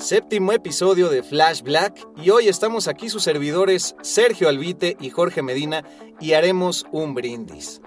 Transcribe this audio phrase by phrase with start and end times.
[0.00, 5.42] Séptimo episodio de Flash Black y hoy estamos aquí sus servidores Sergio Albite y Jorge
[5.42, 5.84] Medina
[6.18, 7.82] y haremos un brindis.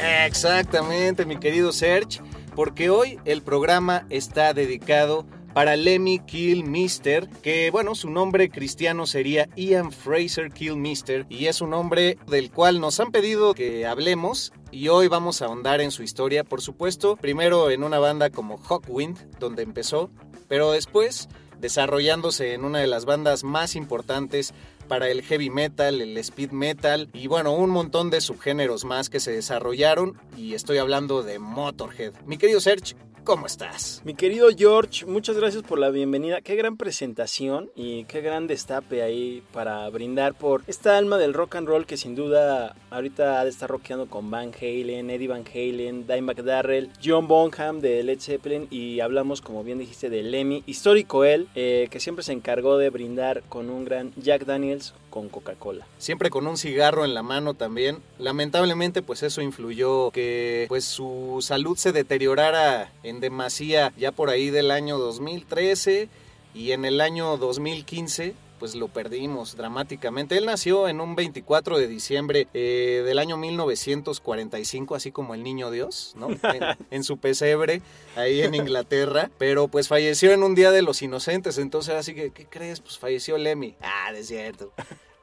[0.00, 2.20] Exactamente, mi querido Serge,
[2.56, 5.24] porque hoy el programa está dedicado
[5.56, 11.70] para Lemmy Kilmister, que bueno, su nombre cristiano sería Ian Fraser Kilmister y es un
[11.70, 16.02] nombre del cual nos han pedido que hablemos y hoy vamos a ahondar en su
[16.02, 20.10] historia, por supuesto, primero en una banda como Hawkwind, donde empezó,
[20.46, 21.26] pero después
[21.58, 24.52] desarrollándose en una de las bandas más importantes
[24.88, 29.20] para el heavy metal, el speed metal y bueno, un montón de subgéneros más que
[29.20, 32.12] se desarrollaron y estoy hablando de Motorhead.
[32.26, 32.94] Mi querido Serge,
[33.26, 34.02] ¿cómo estás?
[34.04, 36.42] Mi querido George, muchas gracias por la bienvenida.
[36.42, 41.56] Qué gran presentación y qué gran destape ahí para brindar por esta alma del rock
[41.56, 45.44] and roll que sin duda ahorita ha de estar rockeando con Van Halen, Eddie Van
[45.44, 50.62] Halen, Dimebag Darrell, John Bonham de Led Zeppelin y hablamos, como bien dijiste, de Lemmy,
[50.64, 55.30] histórico él, eh, que siempre se encargó de brindar con un gran Jack Daniels con
[55.30, 55.86] Coca-Cola.
[55.96, 58.02] Siempre con un cigarro en la mano también.
[58.18, 64.50] Lamentablemente pues eso influyó que pues su salud se deteriorara en demasía ya por ahí
[64.50, 66.10] del año 2013
[66.54, 70.36] y en el año 2015 pues lo perdimos dramáticamente.
[70.36, 75.70] Él nació en un 24 de diciembre eh, del año 1945, así como el niño
[75.70, 76.28] Dios, ¿no?
[76.46, 77.82] En, en, su pesebre,
[78.14, 82.30] ahí en Inglaterra, pero pues falleció en un día de los inocentes, entonces así que,
[82.30, 82.80] ¿qué crees?
[82.80, 83.74] Pues falleció Lemmy.
[83.80, 84.72] Ah, de cierto.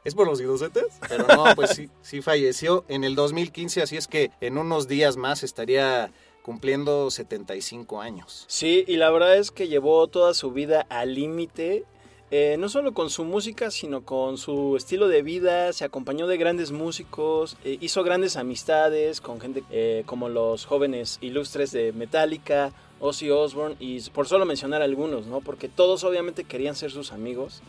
[0.04, 0.88] ¿Es por los inocentes?
[1.08, 5.16] Pero no, pues sí, sí falleció en el 2015, así es que en unos días
[5.16, 6.12] más estaría
[6.42, 8.46] cumpliendo 75 años.
[8.48, 11.86] Sí, y la verdad es que llevó toda su vida al límite
[12.36, 16.38] eh, no solo con su música, sino con su estilo de vida, se acompañó de
[16.38, 22.74] grandes músicos, eh, hizo grandes amistades con gente eh, como los jóvenes ilustres de Metallica,
[23.00, 25.42] Ozzy Osbourne, y por solo mencionar algunos, ¿no?
[25.42, 27.62] Porque todos obviamente querían ser sus amigos,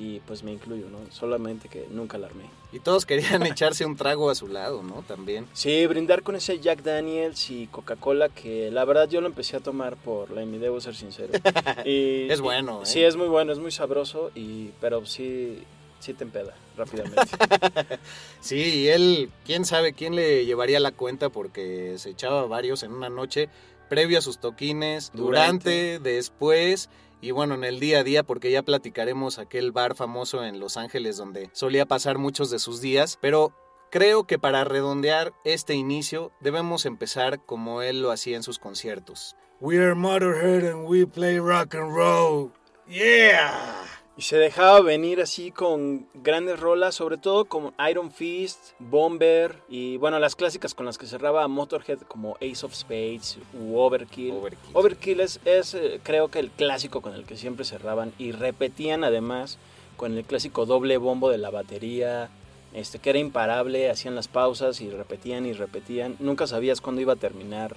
[0.00, 0.98] y pues me incluyo, ¿no?
[1.12, 2.44] Solamente que nunca la armé.
[2.72, 5.04] Y todos querían echarse un trago a su lado, ¿no?
[5.06, 5.46] También.
[5.52, 9.60] Sí, brindar con ese Jack Daniels y Coca-Cola que la verdad yo lo empecé a
[9.60, 11.32] tomar por la debo ser sincero.
[11.84, 12.86] Y, es bueno, y, ¿eh?
[12.86, 15.62] Sí, es muy bueno, es muy sabroso, y pero sí,
[15.98, 17.20] sí te empeda rápidamente.
[18.40, 22.92] sí, y él, quién sabe quién le llevaría la cuenta porque se echaba varios en
[22.92, 23.48] una noche
[23.88, 26.88] previo a sus toquines, durante, durante después
[27.20, 30.76] y bueno, en el día a día, porque ya platicaremos aquel bar famoso en Los
[30.76, 33.52] Ángeles donde solía pasar muchos de sus días, pero
[33.90, 39.36] creo que para redondear este inicio debemos empezar como él lo hacía en sus conciertos,
[39.60, 42.52] We're Motorhead and we play rock and roll.
[42.88, 43.99] Yeah.
[44.16, 49.96] Y se dejaba venir así con grandes rolas, sobre todo como Iron Fist, Bomber y
[49.96, 54.32] bueno, las clásicas con las que cerraba Motorhead como Ace of Spades u Overkill.
[54.32, 54.70] Overkill.
[54.74, 59.04] Overkill es, es, eh, creo que el clásico con el que siempre cerraban y repetían
[59.04, 59.58] además
[59.96, 62.28] con el clásico doble bombo de la batería,
[62.74, 66.16] este que era imparable, hacían las pausas y repetían y repetían.
[66.20, 67.76] Nunca sabías cuándo iba a terminar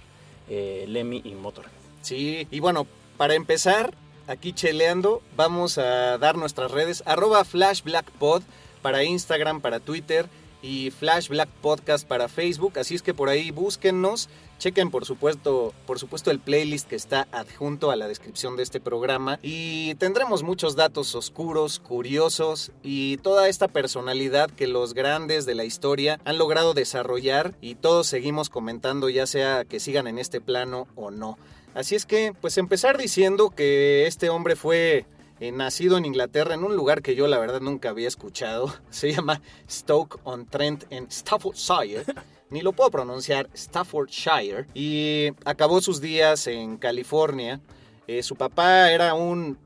[0.49, 1.71] eh, Lemmy y Motorhead.
[2.01, 2.85] Sí, y bueno,
[3.17, 3.93] para empezar,
[4.27, 8.43] aquí cheleando, vamos a dar nuestras redes, arroba flashblackpod
[8.81, 10.27] para Instagram, para Twitter
[10.61, 14.29] y Flash Black Podcast para Facebook, así es que por ahí búsquennos,
[14.59, 18.79] chequen por supuesto, por supuesto el playlist que está adjunto a la descripción de este
[18.79, 25.55] programa y tendremos muchos datos oscuros, curiosos y toda esta personalidad que los grandes de
[25.55, 30.39] la historia han logrado desarrollar y todos seguimos comentando ya sea que sigan en este
[30.39, 31.37] plano o no.
[31.73, 35.05] Así es que, pues empezar diciendo que este hombre fue
[35.39, 38.73] eh, nacido en Inglaterra en un lugar que yo la verdad nunca había escuchado.
[38.91, 42.05] Se llama Stoke-on-Trent en Staffordshire.
[42.51, 44.67] Ni lo puedo pronunciar, Staffordshire.
[44.75, 47.59] Y acabó sus días en California.
[48.05, 49.57] Eh, su papá era un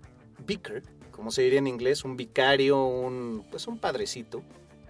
[0.45, 4.41] vicar, como se diría en inglés, un vicario, un pues un padrecito.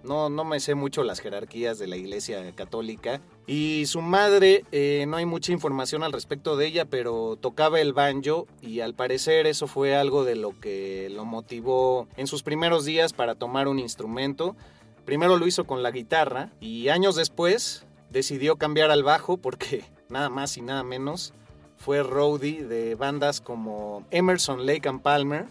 [0.07, 3.19] No, no me sé mucho las jerarquías de la iglesia católica.
[3.45, 7.91] Y su madre, eh, no hay mucha información al respecto de ella, pero tocaba el
[7.91, 12.85] banjo y al parecer eso fue algo de lo que lo motivó en sus primeros
[12.85, 14.55] días para tomar un instrumento.
[15.03, 20.29] Primero lo hizo con la guitarra y años después decidió cambiar al bajo porque nada
[20.29, 21.33] más y nada menos
[21.75, 25.47] fue roadie de bandas como Emerson, Lake and Palmer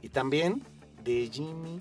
[0.00, 0.64] y también
[1.04, 1.80] de Jimi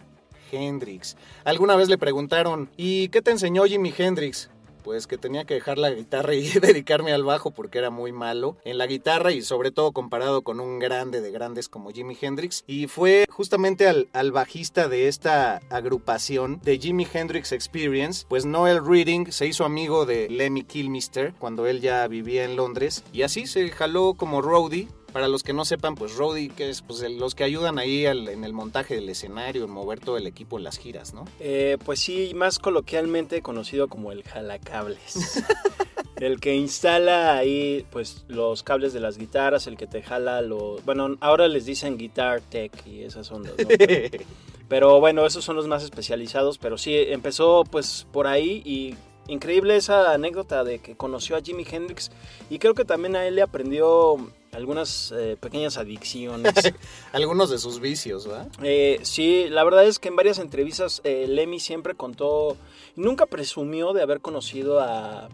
[0.52, 1.18] Hendrix.
[1.44, 4.50] Alguna vez le preguntaron, ¿y qué te enseñó Jimi Hendrix?
[4.84, 8.56] Pues que tenía que dejar la guitarra y dedicarme al bajo porque era muy malo
[8.64, 12.64] en la guitarra y sobre todo comparado con un grande de grandes como Jimi Hendrix.
[12.68, 18.86] Y fue justamente al, al bajista de esta agrupación de Jimi Hendrix Experience, pues Noel
[18.86, 23.46] Reading se hizo amigo de Lemmy Kilmister cuando él ya vivía en Londres y así
[23.46, 27.36] se jaló como roadie para los que no sepan, pues Roadie, que es pues, los
[27.36, 30.64] que ayudan ahí al, en el montaje del escenario, en mover todo el equipo en
[30.64, 31.26] las giras, ¿no?
[31.40, 35.44] Eh, pues sí, más coloquialmente conocido como el jalacables.
[36.18, 40.84] el que instala ahí pues los cables de las guitarras, el que te jala los...
[40.86, 43.58] Bueno, ahora les dicen Guitar Tech y esas son los...
[43.58, 43.68] ¿no?
[43.78, 44.26] Pero,
[44.68, 48.96] pero bueno, esos son los más especializados, pero sí, empezó pues por ahí y
[49.28, 52.12] increíble esa anécdota de que conoció a Jimi Hendrix
[52.50, 54.18] y creo que también a él le aprendió
[54.54, 56.54] algunas eh, pequeñas adicciones.
[57.12, 58.48] Algunos de sus vicios, ¿verdad?
[58.64, 62.58] Eh, sí, la verdad es que en varias entrevistas eh, Lemmy siempre contó,
[62.96, 65.30] nunca presumió de haber conocido a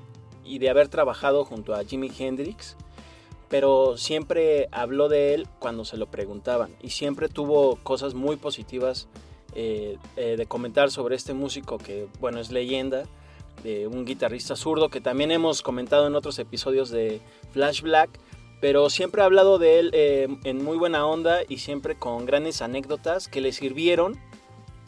[0.45, 2.75] y de haber trabajado junto a Jimi Hendrix,
[3.49, 9.07] pero siempre habló de él cuando se lo preguntaban y siempre tuvo cosas muy positivas
[9.55, 13.03] eh, eh, de comentar sobre este músico que, bueno, es leyenda,
[13.63, 17.21] de un guitarrista zurdo que también hemos comentado en otros episodios de
[17.51, 18.09] Flash Black,
[18.61, 22.61] pero siempre ha hablado de él eh, en muy buena onda y siempre con grandes
[22.61, 24.19] anécdotas que le sirvieron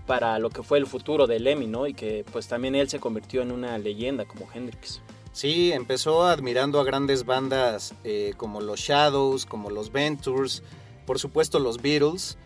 [0.05, 1.87] para lo que fue el futuro de Lemmy, ¿no?
[1.87, 5.01] Y que pues también él se convirtió en una leyenda como Hendrix.
[5.31, 10.63] Sí, empezó admirando a grandes bandas eh, como los Shadows, como los Ventures,
[11.05, 12.37] por supuesto los Beatles,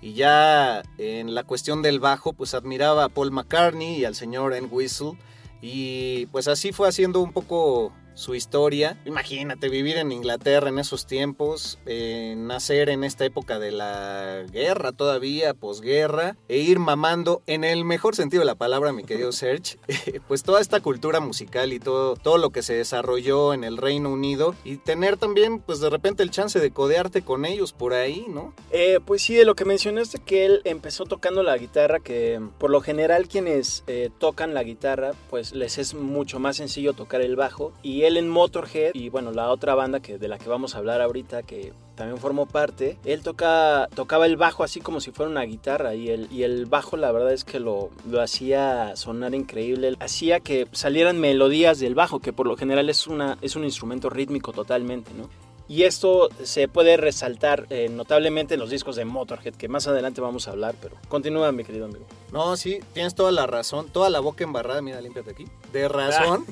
[0.00, 4.54] y ya en la cuestión del bajo, pues admiraba a Paul McCartney y al señor
[4.54, 4.68] N.
[4.68, 5.18] Whistle,
[5.60, 9.00] y pues así fue haciendo un poco su historia.
[9.04, 14.90] Imagínate vivir en Inglaterra en esos tiempos, eh, nacer en esta época de la guerra
[14.90, 19.78] todavía, posguerra, e ir mamando en el mejor sentido de la palabra, mi querido Serge,
[20.28, 24.10] pues toda esta cultura musical y todo, todo lo que se desarrolló en el Reino
[24.10, 28.26] Unido y tener también pues de repente el chance de codearte con ellos por ahí,
[28.28, 28.52] ¿no?
[28.72, 32.70] Eh, pues sí, de lo que mencionaste que él empezó tocando la guitarra, que por
[32.70, 37.36] lo general quienes eh, tocan la guitarra, pues les es mucho más sencillo tocar el
[37.36, 38.92] bajo y él en Motorhead.
[38.94, 42.18] Y bueno, la otra banda que, de la que vamos a hablar ahorita que también
[42.18, 45.94] formó parte, él toca, tocaba el bajo así como si fuera una guitarra.
[45.94, 50.40] Y el, y el bajo la verdad es que lo, lo hacía sonar increíble, hacía
[50.40, 54.52] que salieran melodías del bajo, que por lo general es, una, es un instrumento rítmico
[54.52, 55.28] totalmente, ¿no?
[55.68, 60.22] Y esto se puede resaltar eh, notablemente en los discos de Motorhead, que más adelante
[60.22, 62.06] vamos a hablar, pero continúa mi querido amigo.
[62.32, 65.44] No, sí, tienes toda la razón, toda la boca embarrada, mira, límpiate aquí.
[65.70, 66.46] De razón,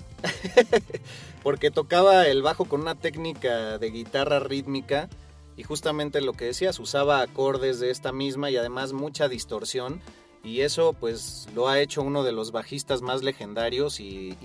[1.42, 5.08] porque tocaba el bajo con una técnica de guitarra rítmica
[5.56, 10.02] y justamente lo que decías, usaba acordes de esta misma y además mucha distorsión
[10.46, 14.36] y eso pues lo ha hecho uno de los bajistas más legendarios y,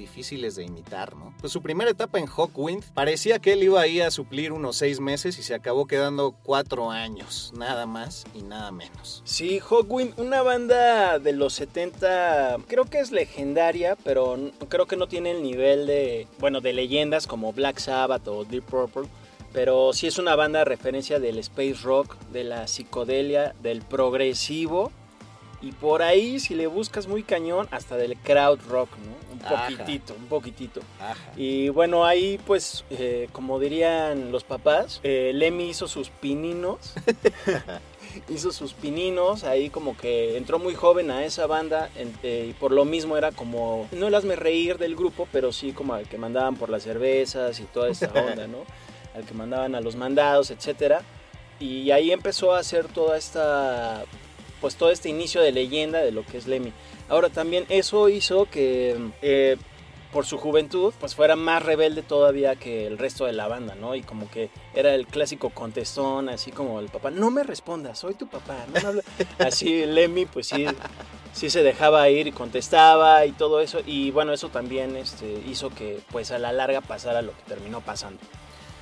[0.00, 1.34] difíciles de imitar, ¿no?
[1.40, 4.98] Pues su primera etapa en Hawkwind parecía que él iba ahí a suplir unos seis
[4.98, 9.22] meses y se acabó quedando cuatro años, nada más y nada menos.
[9.24, 14.38] Sí, Hawkwind, una banda de los 70, creo que es legendaria, pero
[14.68, 18.64] creo que no tiene el nivel de, bueno, de leyendas como Black Sabbath o Deep
[18.64, 19.08] Purple.
[19.52, 24.92] Pero sí es una banda de referencia del space rock, de la psicodelia, del progresivo
[25.62, 29.34] y por ahí, si le buscas muy cañón, hasta del crowd rock, ¿no?
[29.34, 30.80] Un poquitito, un poquitito.
[31.36, 36.94] Y bueno, ahí pues, eh, como dirían los papás, eh, Lemmy hizo sus pininos.
[38.28, 41.90] hizo sus pininos, ahí como que entró muy joven a esa banda
[42.22, 45.72] eh, y por lo mismo era como, no el hazme reír del grupo, pero sí
[45.72, 48.64] como al que mandaban por las cervezas y toda esa onda, ¿no?
[49.14, 51.02] Al que mandaban a los mandados, etcétera.
[51.58, 54.04] Y ahí empezó a hacer toda esta
[54.60, 56.72] pues todo este inicio de leyenda de lo que es Lemmy.
[57.08, 59.56] Ahora también eso hizo que eh,
[60.12, 63.94] por su juventud pues fuera más rebelde todavía que el resto de la banda, ¿no?
[63.94, 68.14] Y como que era el clásico contestón, así como el papá, no me respondas, soy
[68.14, 68.56] tu papá.
[69.38, 70.66] así Lemmy pues sí,
[71.32, 73.80] sí se dejaba ir y contestaba y todo eso.
[73.86, 77.80] Y bueno, eso también este, hizo que pues a la larga pasara lo que terminó
[77.80, 78.20] pasando.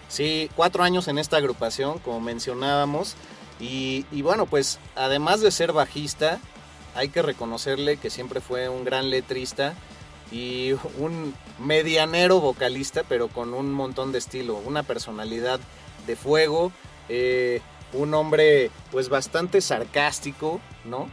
[0.09, 3.15] Sí, cuatro años en esta agrupación, como mencionábamos.
[3.61, 6.39] Y, bueno, pues además de ser bajista,
[6.95, 9.75] hay que reconocerle que siempre fue un gran letrista
[10.31, 15.61] y un medianero vocalista, pero con un montón de estilo, una personalidad
[16.07, 16.73] de fuego,
[17.09, 17.61] eh,
[17.93, 21.09] un hombre pues bastante sarcástico, ¿no?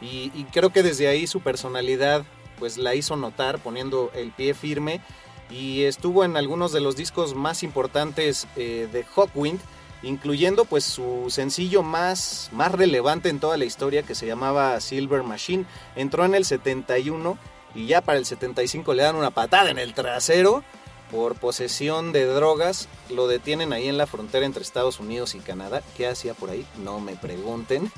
[0.00, 2.24] Y, creo que desde ahí su personalidad
[2.58, 5.02] pues la hizo notar poniendo el pie firme
[5.50, 9.60] y estuvo en algunos de los discos más importantes eh, de Hawkwind
[10.02, 15.22] incluyendo pues su sencillo más, más relevante en toda la historia que se llamaba Silver
[15.22, 15.66] Machine.
[15.96, 17.38] Entró en el 71
[17.74, 20.64] y ya para el 75 le dan una patada en el trasero
[21.10, 22.88] por posesión de drogas.
[23.08, 25.82] Lo detienen ahí en la frontera entre Estados Unidos y Canadá.
[25.96, 26.66] ¿Qué hacía por ahí?
[26.78, 27.90] No me pregunten.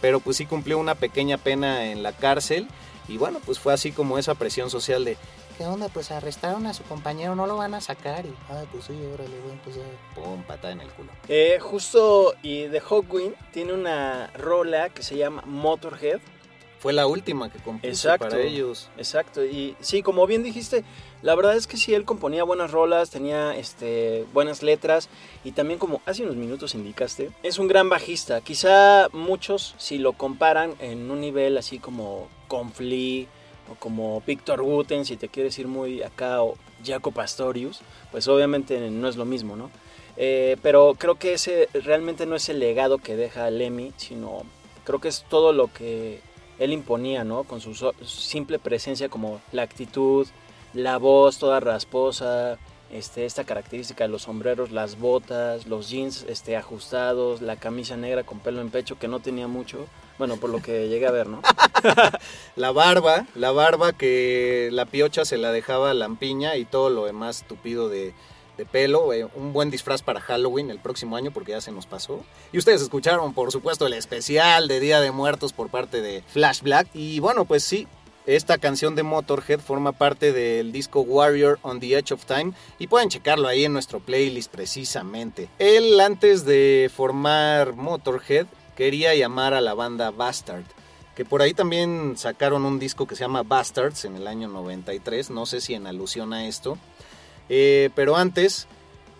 [0.00, 2.68] Pero pues sí cumplió una pequeña pena en la cárcel.
[3.08, 5.16] Y bueno, pues fue así como esa presión social de
[5.58, 5.88] ¿qué onda?
[5.88, 8.24] Pues arrestaron a su compañero, no lo van a sacar.
[8.24, 9.76] Y, ah, pues sí, órale, bueno, pues
[10.14, 11.10] pum, patada en el culo.
[11.28, 16.20] Eh, justo, y The Hawkwind tiene una rola que se llama Motorhead.
[16.78, 18.88] Fue la última que compuso para ellos.
[18.96, 20.84] Exacto, y sí, como bien dijiste,
[21.22, 25.08] la verdad es que sí, él componía buenas rolas, tenía este, buenas letras
[25.42, 28.42] y también como hace unos minutos indicaste, es un gran bajista.
[28.42, 33.26] Quizá muchos, si lo comparan en un nivel así como con Flea,
[33.70, 38.90] o como Victor Guten, si te quieres ir muy acá, o Jaco Pastorius, pues obviamente
[38.90, 39.70] no es lo mismo, ¿no?
[40.16, 44.42] Eh, pero creo que ese realmente no es el legado que deja Lemmy, sino
[44.84, 46.20] creo que es todo lo que
[46.58, 47.44] él imponía, ¿no?
[47.44, 50.26] Con su simple presencia como la actitud,
[50.74, 52.58] la voz toda rasposa,
[52.90, 58.24] este, esta característica de los sombreros, las botas, los jeans este, ajustados, la camisa negra
[58.24, 59.86] con pelo en pecho que no tenía mucho.
[60.18, 61.42] Bueno, por lo que llegué a ver, ¿no?
[62.56, 67.44] la barba, la barba que la piocha se la dejaba lampiña y todo lo demás
[67.46, 68.14] tupido de,
[68.72, 69.12] pelo.
[69.12, 72.24] Eh, un buen disfraz para Halloween el próximo año porque ya se nos pasó.
[72.52, 76.62] Y ustedes escucharon, por supuesto, el especial de Día de Muertos por parte de Flash
[76.62, 76.88] Black.
[76.94, 77.86] Y bueno, pues sí,
[78.28, 82.86] esta canción de Motorhead forma parte del disco Warrior on the Edge of Time y
[82.86, 85.48] pueden checarlo ahí en nuestro playlist precisamente.
[85.58, 90.64] Él antes de formar Motorhead quería llamar a la banda Bastard,
[91.16, 95.30] que por ahí también sacaron un disco que se llama Bastards en el año 93,
[95.30, 96.76] no sé si en alusión a esto,
[97.48, 98.66] eh, pero antes,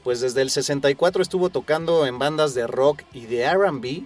[0.04, 4.02] pues desde el 64 estuvo tocando en bandas de rock y de RB,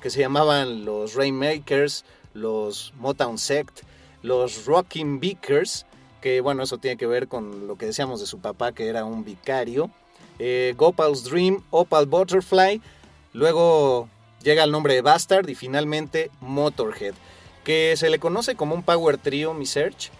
[0.00, 3.82] que se llamaban los Rainmakers, los Motown Sect,
[4.22, 5.86] los Rocking Beakers,
[6.20, 9.04] que bueno, eso tiene que ver con lo que decíamos de su papá, que era
[9.04, 9.90] un vicario,
[10.38, 12.80] eh, Gopal's Dream, Opal Butterfly,
[13.32, 14.08] luego
[14.42, 17.14] llega el nombre de Bastard y finalmente Motorhead,
[17.64, 20.10] que se le conoce como un power trio, mi search,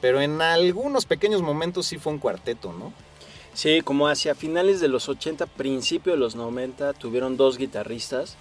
[0.00, 2.92] pero en algunos pequeños momentos sí fue un cuarteto, ¿no?
[3.54, 8.36] Sí, como hacia finales de los 80, principio de los 90, tuvieron dos guitarristas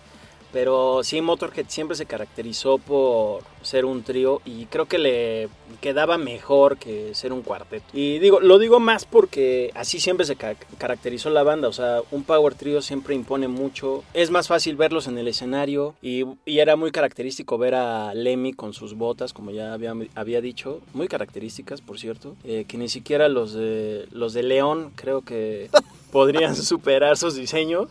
[0.54, 5.50] pero sí, Motorhead siempre se caracterizó por ser un trío y creo que le
[5.82, 7.86] quedaba mejor que ser un cuarteto.
[7.92, 11.68] Y digo, lo digo más porque así siempre se caracterizó la banda.
[11.68, 14.04] O sea, un power trio siempre impone mucho.
[14.14, 18.74] Es más fácil verlos en el escenario y, era muy característico ver a Lemmy con
[18.74, 20.82] sus botas, como ya había, había dicho.
[20.94, 22.36] Muy características, por cierto.
[22.44, 25.70] Eh, que ni siquiera los de, los de León creo que
[26.14, 27.90] podrían superar sus diseños.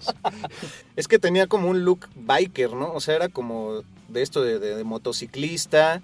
[0.96, 2.92] Es que tenía como un look biker, ¿no?
[2.94, 6.00] O sea, era como de esto de, motociclista,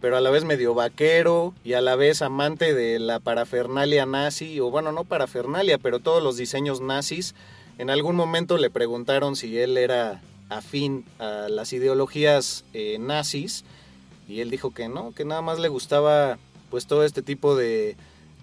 [0.00, 4.60] pero a la vez medio vaquero y a la vez amante de la parafernalia nazi,
[4.60, 7.34] o bueno, no parafernalia, pero todos los diseños nazis.
[7.78, 13.64] En algún momento le preguntaron si él era afín a las ideologías eh, nazis
[14.28, 16.36] y él dijo que no, que nada más le gustaba
[16.70, 17.96] pues todo este tipo de,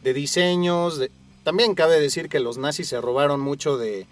[0.03, 0.97] de diseños.
[0.97, 1.11] de-
[1.43, 4.07] También cabe decir que los nazis se robaron mucho de,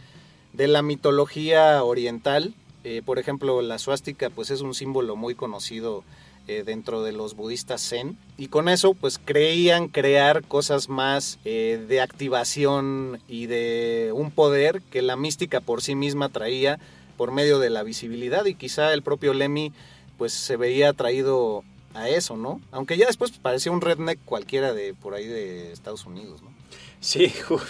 [0.54, 2.54] de la mitología oriental.
[2.84, 6.04] Eh, por ejemplo, la suástica pues es un símbolo muy conocido
[6.48, 11.84] eh, dentro de los budistas zen y con eso pues creían crear cosas más eh,
[11.90, 16.80] de activación y de un poder que la mística por sí misma traía
[17.18, 19.74] por medio de la visibilidad y quizá el propio Lemmy
[20.18, 22.62] pues se veía atraído a eso, ¿no?
[22.72, 26.57] Aunque ya después pues, parecía un redneck cualquiera de por ahí de Estados Unidos, ¿no?
[27.00, 27.62] Sí, ju-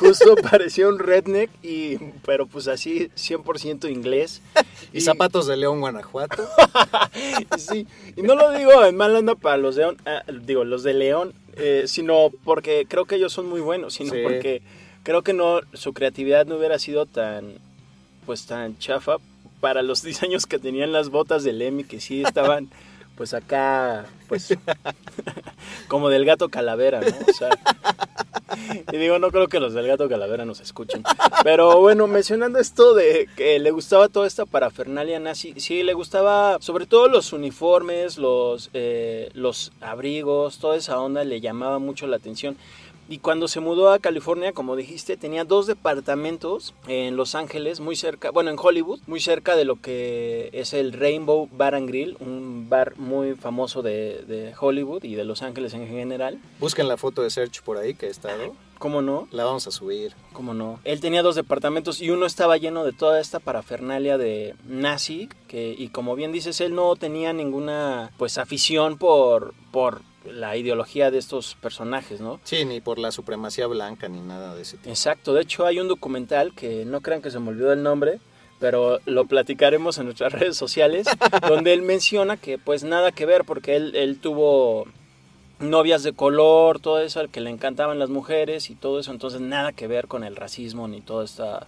[0.00, 1.96] justo parecía un redneck, y,
[2.26, 4.42] pero pues así 100% inglés.
[4.92, 6.46] Y, zapatos de León, Guanajuato.
[7.58, 7.86] Sí,
[8.16, 10.94] y no lo digo en mal onda para los de León, ah, digo, los de
[10.94, 14.20] León, eh, sino porque creo que ellos son muy buenos, sino Sí.
[14.22, 14.62] porque
[15.02, 17.54] creo que no, su creatividad no hubiera sido tan,
[18.26, 19.16] pues tan chafa
[19.60, 22.68] para los diseños que tenían las botas de Lemmy, que sí estaban,
[23.16, 24.56] pues acá, pues,
[25.88, 27.06] como del gato calavera, ¿no?
[27.28, 27.50] O sea,
[28.92, 31.02] y digo, no creo que los del gato calavera nos escuchen.
[31.42, 36.58] Pero bueno, mencionando esto de que le gustaba toda esta parafernalia nazi, sí, le gustaba
[36.60, 42.16] sobre todo los uniformes, los, eh, los abrigos, toda esa onda le llamaba mucho la
[42.16, 42.56] atención.
[43.12, 47.94] Y cuando se mudó a California, como dijiste, tenía dos departamentos en Los Ángeles, muy
[47.94, 52.16] cerca, bueno, en Hollywood, muy cerca de lo que es el Rainbow Bar and Grill,
[52.20, 56.40] un bar muy famoso de, de Hollywood y de Los Ángeles en general.
[56.58, 58.54] Busquen la foto de Search por ahí que he estado.
[58.78, 59.28] ¿Cómo no?
[59.30, 60.14] La vamos a subir.
[60.32, 60.80] ¿Cómo no?
[60.84, 65.74] Él tenía dos departamentos y uno estaba lleno de toda esta parafernalia de nazi, que,
[65.76, 71.18] y como bien dices, él no tenía ninguna pues afición por, por la ideología de
[71.18, 72.40] estos personajes, ¿no?
[72.44, 74.88] Sí, ni por la supremacía blanca ni nada de ese tipo.
[74.88, 78.20] Exacto, de hecho hay un documental que no crean que se me olvidó el nombre,
[78.58, 81.06] pero lo platicaremos en nuestras redes sociales,
[81.48, 84.86] donde él menciona que pues nada que ver porque él, él tuvo
[85.62, 89.40] novias de color, todo eso, al que le encantaban las mujeres y todo eso, entonces
[89.40, 91.66] nada que ver con el racismo ni toda esta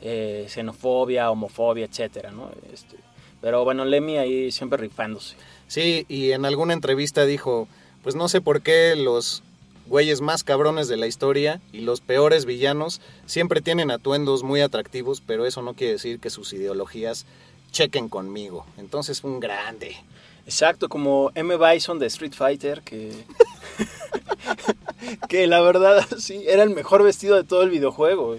[0.00, 2.50] eh, xenofobia, homofobia, etcétera, ¿no?
[2.72, 2.96] Este,
[3.40, 5.36] pero bueno, Lemmy ahí siempre rifándose.
[5.66, 7.68] Sí, y en alguna entrevista dijo,
[8.04, 9.42] pues no sé por qué los
[9.86, 15.22] güeyes más cabrones de la historia y los peores villanos siempre tienen atuendos muy atractivos,
[15.26, 17.26] pero eso no quiere decir que sus ideologías
[17.72, 18.66] chequen conmigo.
[18.76, 19.96] Entonces, un grande.
[20.46, 21.56] Exacto, como M.
[21.56, 23.12] Bison de Street Fighter, que.
[25.28, 28.36] que la verdad, sí, era el mejor vestido de todo el videojuego.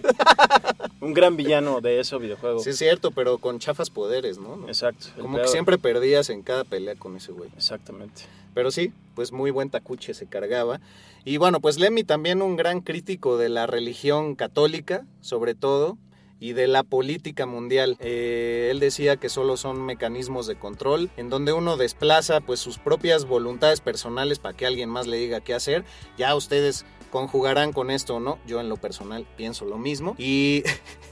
[1.01, 2.59] Un gran villano de ese videojuego.
[2.59, 4.67] Sí, es cierto, pero con chafas poderes, ¿no?
[4.67, 5.07] Exacto.
[5.19, 7.49] Como que siempre perdías en cada pelea con ese güey.
[7.55, 8.23] Exactamente.
[8.53, 10.79] Pero sí, pues muy buen tacuche se cargaba.
[11.25, 15.97] Y bueno, pues Lemmy también un gran crítico de la religión católica, sobre todo,
[16.39, 17.97] y de la política mundial.
[17.99, 22.77] Eh, él decía que solo son mecanismos de control, en donde uno desplaza pues sus
[22.77, 25.83] propias voluntades personales para que alguien más le diga qué hacer.
[26.17, 28.39] Ya ustedes conjugarán con esto o no.
[28.45, 30.15] Yo en lo personal pienso lo mismo.
[30.17, 30.63] Y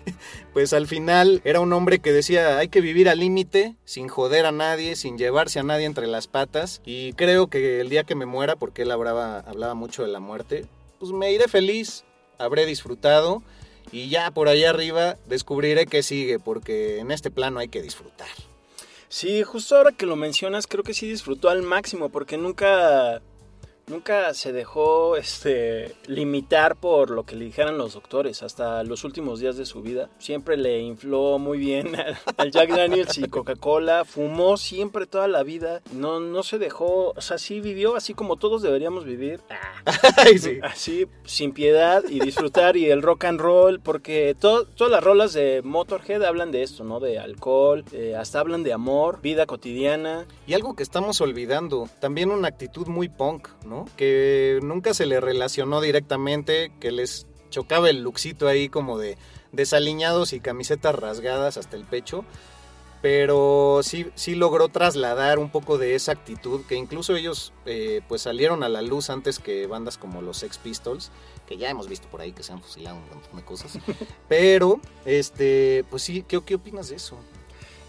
[0.53, 4.45] pues al final era un hombre que decía hay que vivir al límite, sin joder
[4.45, 6.81] a nadie, sin llevarse a nadie entre las patas.
[6.85, 10.19] Y creo que el día que me muera, porque él hablaba, hablaba mucho de la
[10.19, 10.65] muerte,
[10.99, 12.03] pues me iré feliz,
[12.37, 13.41] habré disfrutado.
[13.91, 18.29] Y ya por allá arriba descubriré qué sigue, porque en este plano hay que disfrutar.
[19.09, 23.21] Sí, justo ahora que lo mencionas, creo que sí disfrutó al máximo, porque nunca.
[23.87, 29.41] Nunca se dejó este, limitar por lo que le dijeran los doctores hasta los últimos
[29.41, 30.09] días de su vida.
[30.19, 34.05] Siempre le infló muy bien al, al Jack Daniels y Coca-Cola.
[34.05, 35.81] Fumó siempre toda la vida.
[35.91, 39.41] No, no se dejó, o sea, sí vivió así como todos deberíamos vivir.
[40.39, 40.59] Sí.
[40.63, 45.33] Así, sin piedad y disfrutar y el rock and roll, porque to- todas las rolas
[45.33, 46.99] de Motorhead hablan de esto, ¿no?
[46.99, 50.25] De alcohol, eh, hasta hablan de amor, vida cotidiana.
[50.47, 53.72] Y algo que estamos olvidando, también una actitud muy punk, ¿no?
[53.97, 59.17] Que nunca se le relacionó directamente, que les chocaba el luxito ahí como de
[59.51, 62.25] desaliñados y camisetas rasgadas hasta el pecho.
[63.01, 68.21] Pero sí, sí logró trasladar un poco de esa actitud, que incluso ellos eh, pues
[68.21, 71.11] salieron a la luz antes que bandas como los Sex Pistols,
[71.45, 73.77] que ya hemos visto por ahí que se han fusilado un montón de cosas.
[74.29, 77.17] Pero, este, pues sí, ¿qué, qué opinas de eso?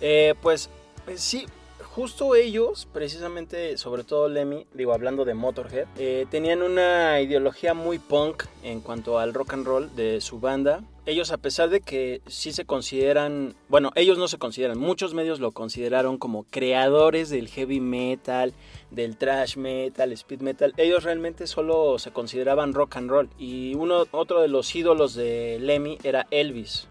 [0.00, 0.68] Eh, pues,
[1.04, 1.46] pues sí,
[1.94, 8.00] justo ellos, precisamente, sobre todo Lemmy, digo, hablando de Motorhead, eh, tenían una ideología muy
[8.00, 10.82] punk en cuanto al rock and roll de su banda.
[11.06, 15.38] Ellos, a pesar de que sí se consideran, bueno, ellos no se consideran, muchos medios
[15.38, 18.54] lo consideraron como creadores del heavy metal,
[18.90, 23.30] del thrash metal, speed metal, ellos realmente solo se consideraban rock and roll.
[23.38, 26.88] Y uno, otro de los ídolos de Lemmy era Elvis,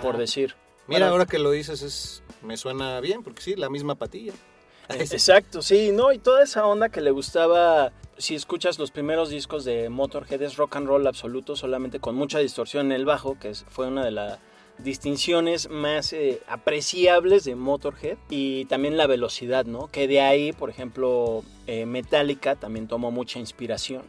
[0.00, 0.54] por decir.
[0.86, 4.32] Mira, ahora que lo dices, es, me suena bien, porque sí, la misma patilla.
[4.88, 6.12] Exacto, sí, ¿no?
[6.12, 10.56] Y toda esa onda que le gustaba, si escuchas los primeros discos de Motorhead, es
[10.56, 14.10] rock and roll absoluto, solamente con mucha distorsión en el bajo, que fue una de
[14.10, 14.38] las
[14.78, 19.88] distinciones más eh, apreciables de Motorhead y también la velocidad, ¿no?
[19.88, 24.02] Que de ahí, por ejemplo, eh, Metallica también tomó mucha inspiración.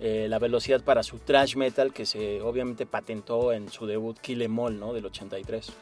[0.00, 4.42] Eh, la velocidad para su thrash metal que se obviamente patentó en su debut Kill
[4.42, 4.92] Em All, ¿no?
[4.92, 5.72] Del 83.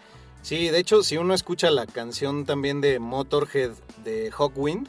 [0.43, 3.71] Sí, de hecho, si uno escucha la canción también de Motorhead
[4.05, 4.89] de Hawkwind,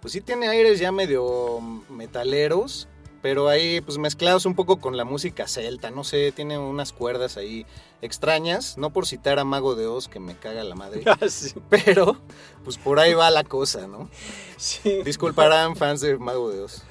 [0.00, 2.86] pues sí tiene aires ya medio metaleros,
[3.22, 7.38] pero ahí pues mezclados un poco con la música celta, no sé, tiene unas cuerdas
[7.38, 7.64] ahí
[8.02, 11.54] extrañas, no por citar a Mago de Oz que me caga la madre, sí.
[11.70, 12.18] pero
[12.62, 14.10] pues por ahí va la cosa, ¿no?
[14.58, 15.02] sí.
[15.02, 16.82] Disculparán fans de Mago de Oz.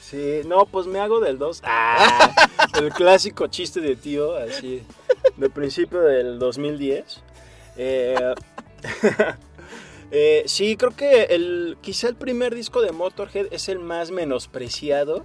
[0.00, 1.62] Sí, no, pues me hago del 2.
[1.64, 2.32] Ah,
[2.80, 4.82] el clásico chiste de tío, así,
[5.36, 7.22] de principio del 2010.
[7.76, 8.34] Eh,
[10.10, 15.24] eh, sí, creo que el, quizá el primer disco de Motorhead es el más menospreciado.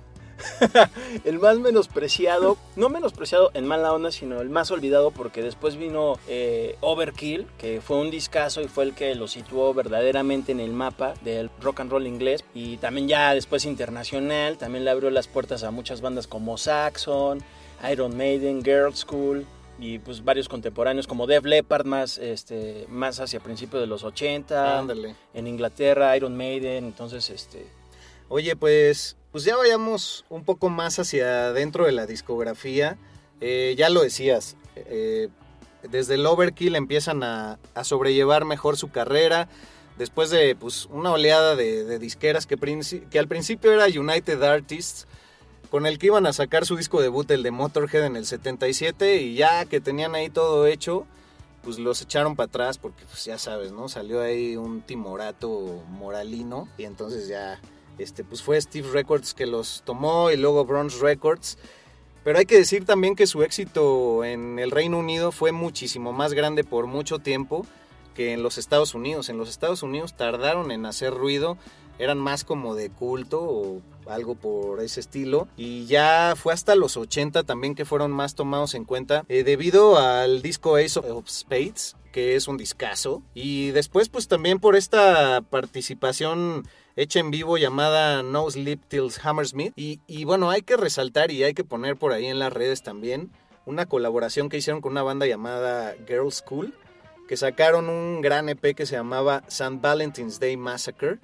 [1.23, 6.17] el más menospreciado, no menospreciado en mala onda, sino el más olvidado porque después vino
[6.27, 10.71] eh, Overkill, que fue un discazo y fue el que lo situó verdaderamente en el
[10.71, 15.27] mapa del rock and roll inglés y también ya después internacional, también le abrió las
[15.27, 17.43] puertas a muchas bandas como Saxon,
[17.91, 19.45] Iron Maiden, Girl School
[19.81, 24.79] y pues varios contemporáneos como Def Leppard más, este, más hacia principios de los 80,
[24.79, 25.15] Ándale.
[25.33, 27.65] en Inglaterra Iron Maiden, entonces este...
[28.29, 32.97] Oye, pues, pues ya vayamos un poco más hacia adentro de la discografía.
[33.41, 35.29] Eh, ya lo decías, eh,
[35.89, 39.49] desde el Overkill empiezan a, a sobrellevar mejor su carrera.
[39.97, 42.55] Después de pues, una oleada de, de disqueras que,
[43.09, 45.07] que al principio era United Artists,
[45.71, 49.21] con el que iban a sacar su disco debut, el de Motorhead en el 77,
[49.21, 51.07] y ya que tenían ahí todo hecho,
[51.63, 53.87] pues los echaron para atrás porque pues ya sabes, ¿no?
[53.87, 57.61] Salió ahí un timorato moralino y entonces ya
[57.97, 61.57] este pues fue Steve Records que los tomó y luego Bronze Records.
[62.25, 66.33] Pero hay que decir también que su éxito en el Reino Unido fue muchísimo más
[66.33, 67.65] grande por mucho tiempo
[68.13, 69.29] que en los Estados Unidos.
[69.29, 71.57] En los Estados Unidos tardaron en hacer ruido,
[71.99, 75.47] eran más como de culto o algo por ese estilo.
[75.57, 79.97] Y ya fue hasta los 80 también que fueron más tomados en cuenta eh, debido
[79.99, 83.21] al disco Ace of Spades, que es un discazo.
[83.33, 89.73] Y después pues también por esta participación hecha en vivo llamada No Sleep Till Hammersmith.
[89.75, 92.83] Y, y bueno, hay que resaltar y hay que poner por ahí en las redes
[92.83, 93.31] también
[93.65, 96.73] una colaboración que hicieron con una banda llamada Girl School,
[97.31, 99.77] que sacaron un gran EP que se llamaba St.
[99.79, 101.19] Valentine's Day Massacre.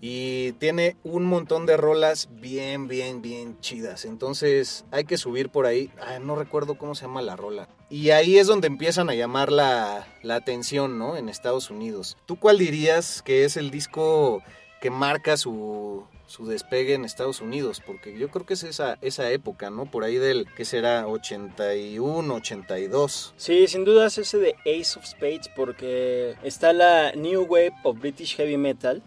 [0.00, 4.04] Y tiene un montón de rolas bien, bien, bien chidas.
[4.04, 5.92] Entonces hay que subir por ahí.
[6.04, 7.68] Ay, no recuerdo cómo se llama la rola.
[7.88, 11.16] Y ahí es donde empiezan a llamar la, la atención, ¿no?
[11.16, 12.16] En Estados Unidos.
[12.26, 14.42] ¿Tú cuál dirías que es el disco
[14.80, 16.04] que marca su,
[16.34, 17.80] su despegue en Estados Unidos?
[17.84, 19.86] Porque yo creo que es esa, esa época, ¿no?
[19.86, 21.06] Por ahí del, que será?
[21.06, 23.34] 81, 82.
[23.36, 28.00] Sí, sin duda es ese de Ace of Spades porque está la New Wave of
[28.00, 29.02] British Heavy Metal,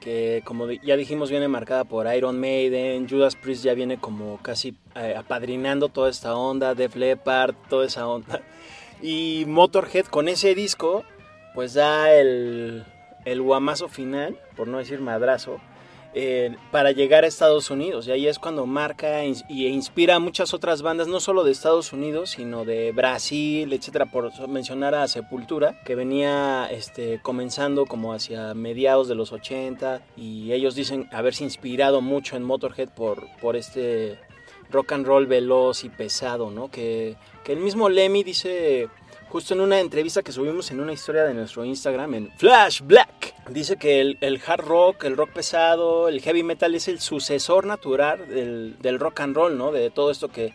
[0.00, 4.76] que como ya dijimos viene marcada por Iron Maiden, Judas Priest ya viene como casi
[4.94, 8.42] eh, apadrinando toda esta onda, Def Leppard, toda esa onda.
[9.02, 11.04] Y Motorhead con ese disco
[11.54, 12.84] pues da el,
[13.24, 15.58] el guamazo final, por no decir madrazo,
[16.70, 18.06] para llegar a Estados Unidos.
[18.06, 21.92] Y ahí es cuando marca y inspira a muchas otras bandas, no solo de Estados
[21.92, 28.54] Unidos, sino de Brasil, etcétera, por mencionar a Sepultura, que venía este, comenzando como hacia
[28.54, 30.02] mediados de los 80.
[30.16, 34.18] Y ellos dicen haberse inspirado mucho en Motorhead por, por este
[34.70, 36.70] rock and roll veloz y pesado, ¿no?
[36.70, 38.88] Que, que el mismo Lemmy dice
[39.30, 43.34] justo en una entrevista que subimos en una historia de nuestro Instagram en Flash Black.
[43.48, 47.64] Dice que el, el hard rock, el rock pesado, el heavy metal es el sucesor
[47.64, 49.72] natural del, del rock and roll, ¿no?
[49.72, 50.52] De todo esto que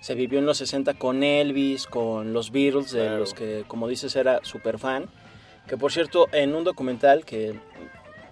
[0.00, 3.18] se vivió en los 60 con Elvis, con los Beatles, de Claro.
[3.18, 5.06] los que, como dices, era súper fan.
[5.68, 7.54] Que por cierto, en un documental que,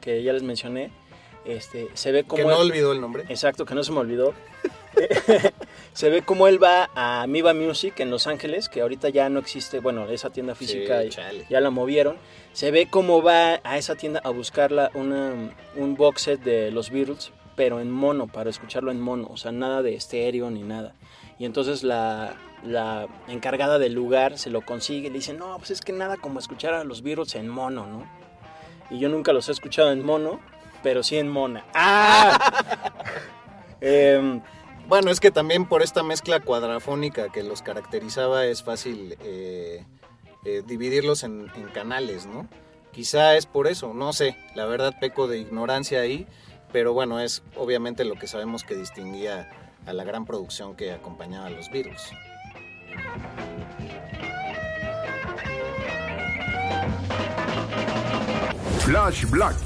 [0.01, 0.91] que ya les mencioné,
[1.45, 2.43] este, se ve como...
[2.43, 3.25] Que no olvidó el nombre.
[3.29, 4.35] Exacto, que no se me olvidó.
[5.95, 9.39] Se ve como él va a Miva Music en Los Ángeles, que ahorita ya no
[9.39, 11.11] existe, bueno, esa tienda física Sí,
[11.49, 12.17] ya- la movieron.
[12.53, 15.33] Se ve cómo va a esa tienda a buscarla una,
[15.77, 19.53] un box set de los Beatles, pero en mono, para escucharlo en mono, o sea,
[19.53, 20.95] nada de estéreo ni nada.
[21.39, 25.71] Y entonces la, la encargada del lugar se lo consigue y le dice, no, pues
[25.71, 28.05] es que nada como escuchar a los Beatles en mono, ¿no?
[28.91, 30.41] Y yo nunca los he escuchado en mono,
[30.83, 31.65] pero sí en mona.
[31.73, 32.93] ¡Ah!
[33.81, 34.41] Em,
[34.87, 39.85] Bueno, es que también por esta mezcla cuadrafónica que los caracterizaba es fácil eh,
[40.45, 42.49] eh, dividirlos en, en canales, ¿no?
[42.93, 46.29] Quizá es por eso, no sé, la verdad peco de ignorancia ahí,
[46.73, 49.51] pero bueno, es obviamente lo que sabemos que distinguía
[49.87, 52.13] a la gran producción que acompañaba a los Beatles.
[58.81, 59.57] Flash Black.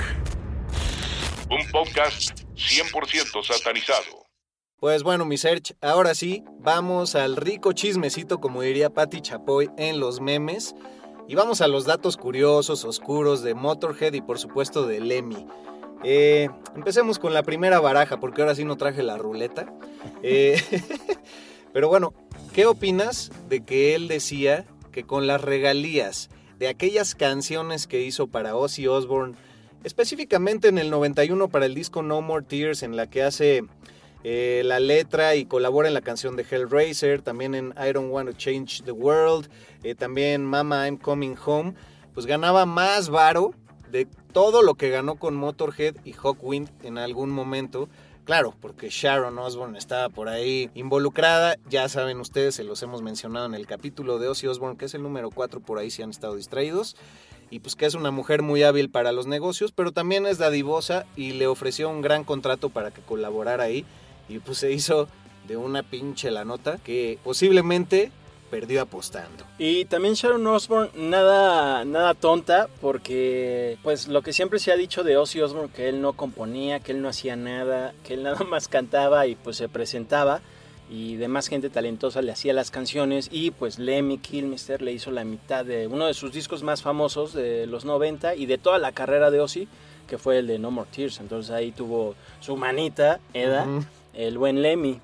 [1.51, 4.28] Un podcast 100% satanizado.
[4.81, 9.99] Pues bueno, mi search, ahora sí, vamos al rico chismecito, como diría Patti Chapoy en
[9.99, 10.77] los memes.
[11.27, 15.49] Y vamos a los datos curiosos, oscuros de Motorhead y por supuesto de Lemmy.
[16.05, 19.75] Eh, empecemos con la primera baraja, porque ahora sí no traje la ruleta.
[20.23, 20.63] Eh,
[21.73, 22.15] pero bueno,
[22.55, 28.29] ¿qué opinas de que él decía que con las regalías de aquellas canciones que hizo
[28.29, 29.35] para Ozzy Osbourne,
[29.83, 33.65] específicamente en el 91 para el disco No More Tears, en la que hace
[34.31, 38.29] eh, la letra y colabora en la canción de Hellraiser, también en I Don't Want
[38.29, 39.49] to Change the World,
[39.83, 41.73] eh, también Mama I'm Coming Home,
[42.13, 43.55] pues ganaba más varo
[43.91, 47.89] de todo lo que ganó con Motorhead y Hawkwind en algún momento.
[48.27, 53.47] Claro, porque Sharon Osbourne estaba por ahí involucrada, ya saben ustedes, se los hemos mencionado
[53.47, 56.11] en el capítulo de Ozzy Osbourne, que es el número 4, por ahí si han
[56.11, 56.97] estado distraídos.
[57.49, 61.07] Y pues que es una mujer muy hábil para los negocios, pero también es dadivosa
[61.17, 63.87] y le ofreció un gran contrato para que colaborara ahí
[64.29, 65.09] y pues se hizo
[65.47, 68.13] de una pinche la nota que posiblemente
[68.51, 69.45] perdió apostando.
[69.59, 75.05] Y también Sharon Osbourne, nada, nada tonta, porque pues lo que siempre se ha dicho
[75.05, 78.45] de Ozzy Osbourne, que él no componía, que él no hacía nada, que él nada
[78.45, 80.41] más cantaba y pues se presentaba,
[80.91, 85.25] y demás gente talentosa le hacía las canciones, y pues Lemmy Kilmister le hizo la
[85.25, 88.93] mitad de uno de sus discos más famosos de los 90 y de toda la
[88.93, 89.69] carrera de Ozzy,
[90.07, 93.67] que fue el de No More Tears, entonces ahí tuvo su manita, Eda.
[94.19, 95.01] El buen Lemmy.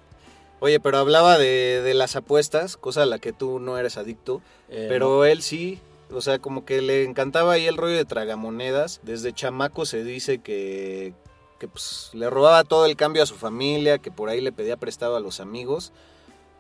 [0.61, 4.43] Oye, pero hablaba de, de las apuestas, cosa a la que tú no eres adicto,
[4.69, 5.79] Eh, pero él sí,
[6.13, 9.01] o sea, como que le encantaba ahí el rollo de tragamonedas.
[9.03, 11.13] Desde chamaco se dice que,
[11.61, 14.77] que pues, le robaba todo el cambio a su familia, que por ahí le pedía
[14.77, 15.93] prestado a los amigos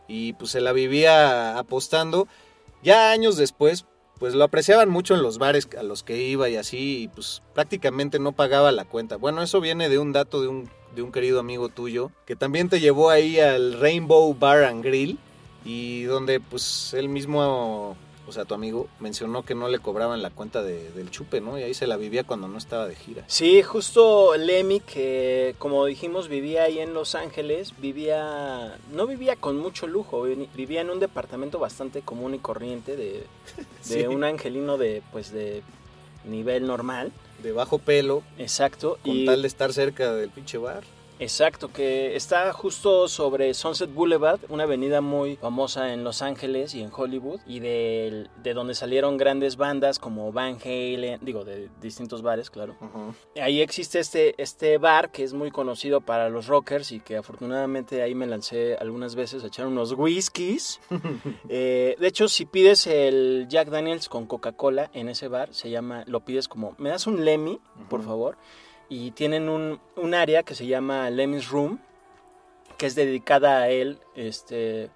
[0.07, 2.29] y pues se la vivía apostando.
[2.83, 3.87] Ya años después,
[4.19, 7.43] pues lo apreciaban mucho en los bares a los que iba y así, y pues
[7.55, 9.17] prácticamente no pagaba la cuenta.
[9.17, 12.68] Bueno, eso viene de un dato de un, de un querido amigo tuyo, que también
[12.68, 15.18] te llevó ahí al Rainbow Bar and Grill,
[15.64, 17.96] y donde pues él mismo,
[18.28, 21.59] o sea, tu amigo, mencionó que no le cobraban la cuenta de- del chupe, ¿no?
[21.59, 23.24] Y ahí se la vivía cuando no estaba de gira.
[23.28, 29.57] Sí, justo Lemmy, que como dijimos vivía ahí en Los Ángeles, vivía, no vivía con
[29.59, 33.26] mucho lujo, vi- vivía en un departamento bastante común y corriente de, de
[33.80, 34.07] Sí.
[34.07, 35.62] un angelino de, pues, de
[36.24, 37.12] nivel normal.
[37.42, 38.98] De bajo pelo, Exacto.
[39.02, 40.82] con y, tal de estar cerca del pinche bar.
[41.20, 46.83] Exacto, que está justo sobre Sunset Boulevard, una avenida muy famosa en Los Ángeles y
[46.83, 52.20] en Hollywood, y del- de, donde salieron grandes bandas como Van Halen, digo, de distintos
[52.22, 52.74] bares, claro.
[53.40, 58.03] Ahí existe este, este bar que es muy conocido para los rockers y que afortunadamente
[58.03, 60.81] ahí me lancé algunas veces a echar unos whiskies.
[61.48, 66.03] Eh, de hecho, si pides el Jack Daniels con Coca-Cola en ese bar, se llama,
[66.07, 68.37] lo pides como, me das un Lemmy, por favor.
[68.94, 71.80] Y tienen un, un área que se llama Lemmy's Room,
[72.78, 74.88] que es dedicada a él, este...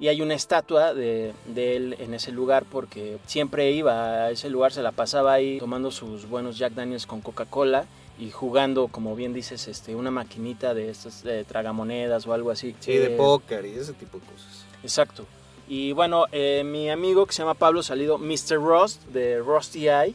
[0.00, 4.50] Y hay una estatua de, de él en ese lugar porque siempre iba a ese
[4.50, 7.84] lugar, se la pasaba ahí tomando sus buenos Jack Daniels con Coca-Cola
[8.18, 12.74] y jugando, como bien dices, este, una maquinita de estas de tragamonedas o algo así.
[12.80, 14.64] Sí, de Eh, póker y ese tipo de cosas.
[14.82, 15.26] Exacto.
[15.68, 18.56] Y bueno, eh, mi amigo que se llama Pablo Salido, Mr.
[18.56, 20.14] Rust, de Rusty Eye,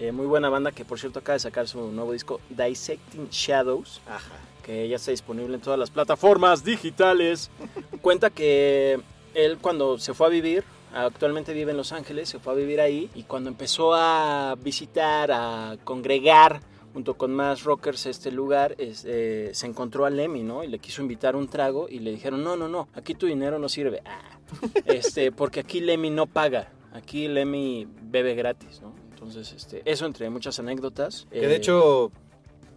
[0.00, 4.00] eh, muy buena banda que por cierto acaba de sacar su nuevo disco Dissecting Shadows,
[4.08, 4.32] Ajá.
[4.62, 7.50] que ya está disponible en todas las plataformas digitales.
[8.00, 8.98] Cuenta que
[9.34, 12.80] él cuando se fue a vivir, actualmente vive en Los Ángeles, se fue a vivir
[12.80, 16.62] ahí y cuando empezó a visitar, a congregar
[16.94, 20.64] junto con más rockers este lugar, es, eh, se encontró a Lemmy, ¿no?
[20.64, 23.58] Y le quiso invitar un trago y le dijeron, no, no, no, aquí tu dinero
[23.58, 24.02] no sirve.
[24.06, 24.38] Ah,
[24.86, 28.99] este, porque aquí Lemmy no paga, aquí Lemmy bebe gratis, ¿no?
[29.30, 31.28] Entonces, este, eso entre muchas anécdotas.
[31.30, 32.10] Que eh, de hecho,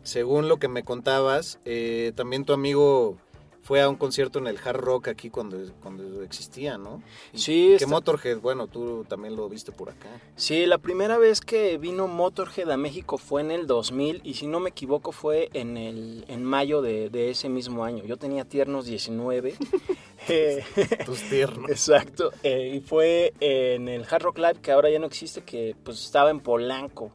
[0.03, 3.17] según lo que me contabas, eh, también tu amigo
[3.63, 7.01] fue a un concierto en el Hard Rock aquí cuando, cuando existía, ¿no?
[7.33, 10.09] Y Sí, Que está- Motorhead, bueno, tú también lo viste por acá.
[10.35, 14.47] Sí, la primera vez que vino Motorhead a México fue en el 2000 y si
[14.47, 18.03] no me equivoco fue en, el, en mayo de, de ese mismo año.
[18.03, 19.55] Yo tenía tiernos 19.
[20.29, 20.63] Eh,
[21.05, 21.69] Tus tiernos.
[21.69, 22.31] Exacto.
[22.43, 26.01] eh, y fue en el Hard Rock Live que ahora ya no existe, que pues
[26.01, 27.11] estaba en Polanco.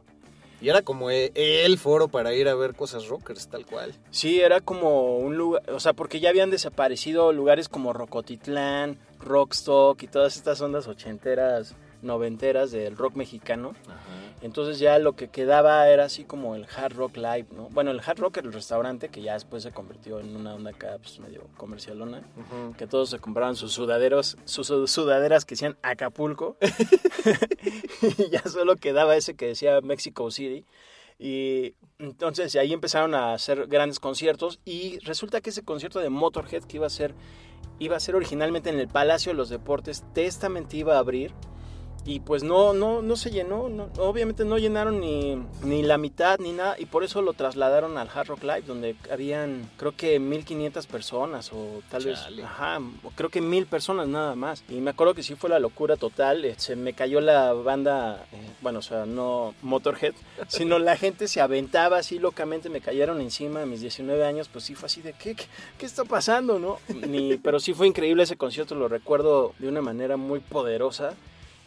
[0.61, 3.93] Y era como e- el foro para ir a ver cosas rockers, tal cual.
[4.11, 10.03] Sí, era como un lugar, o sea, porque ya habían desaparecido lugares como Rocotitlán, Rockstock
[10.03, 13.73] y todas estas ondas ochenteras, noventeras del rock mexicano.
[14.41, 17.67] Entonces ya lo que quedaba era así como el Hard Rock Live, ¿no?
[17.71, 20.69] Bueno, el Hard Rock era el restaurante que ya después se convirtió en una onda
[20.71, 22.21] acá pues, medio comercialona.
[22.77, 26.55] Que todos se compraban sus sudaderos, sus su- sudaderas que decían Acapulco.
[28.17, 30.65] y ya solo quedaba ese que decía Mexico City.
[31.17, 36.63] Y entonces ahí empezaron a hacer grandes conciertos y resulta que ese concierto de Motorhead
[36.63, 37.13] que iba a ser
[37.77, 41.33] iba a ser originalmente en el Palacio de los Deportes, Testament iba a abrir
[42.05, 46.39] y pues no no no se llenó, no- obviamente no llenaron ni, ni la mitad
[46.39, 50.17] ni nada y por eso lo trasladaron al Hard Rock Live donde habían creo que
[50.19, 52.35] 1500 personas o tal Chale.
[52.37, 52.79] vez ajá,
[53.15, 56.45] creo que mil personas nada más y me acuerdo que sí fue la locura total,
[56.45, 60.13] eh, se me cayó la banda, eh, bueno, o sea, no Motorhead,
[60.47, 64.63] sino la gente se aventaba así locamente, me cayeron encima a mis 19 años, pues
[64.63, 65.45] sí fue así de, ¿qué, qué,
[65.77, 66.77] qué está pasando, no?
[67.07, 71.13] Ni, pero sí fue increíble ese concierto, lo recuerdo de una manera muy poderosa.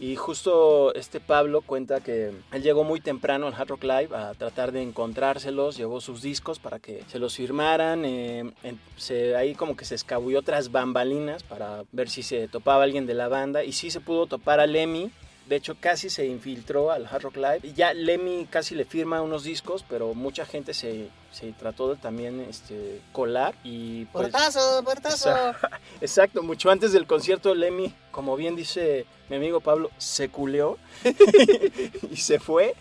[0.02, 4.34] Y justo este Pablo cuenta que él llegó muy temprano al Hard Rock Live a
[4.34, 8.52] tratar de encontrárselos, llevó sus discos para que se los firmaran, eh,
[8.96, 13.14] se, ahí como que se escabulló otras bambalinas para ver si se topaba alguien de
[13.14, 15.12] la banda y sí se pudo topar a Lemmy,
[15.46, 19.22] de hecho casi se infiltró al Hard Rock Live y ya Lemmy casi le firma
[19.22, 24.30] unos discos, pero mucha gente se, se trató de también este, colar y pues...
[24.30, 25.34] ¡Puertazo, puertazo!
[26.00, 30.78] Exacto, mucho antes del concierto Lemmy, como bien dice mi amigo Pablo, se culeó
[32.10, 32.74] y se fue.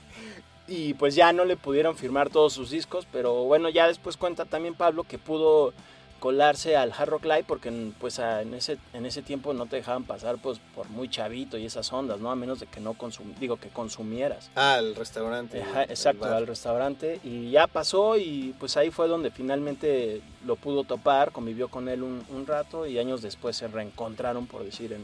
[0.67, 4.45] Y pues ya no le pudieron firmar todos sus discos, pero bueno, ya después cuenta
[4.45, 5.74] también Pablo que pudo
[6.21, 9.77] colarse al Hard Rock Live porque pues a- en ese en ese tiempo no te
[9.77, 12.29] dejaban pasar pues por muy chavito y esas ondas, ¿no?
[12.31, 14.51] A menos de que no consum digo que consumieras.
[14.55, 15.62] Ah, al restaurante.
[15.63, 20.84] Ajá, exacto, al restaurante y ya pasó y pues ahí fue donde finalmente lo pudo
[20.84, 25.03] topar, convivió con él un, un rato y años después se reencontraron, por decir, en,